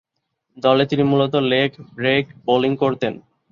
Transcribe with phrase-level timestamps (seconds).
[0.57, 3.13] দলে তিনি মূলতঃ লেগ-ব্রেক বোলিং করতেন।